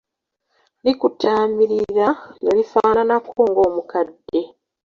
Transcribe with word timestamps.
Likutaamirira 0.83 2.07
ne 2.41 2.51
lifaanaanako 2.57 3.39
ng'omukadde. 3.49 4.41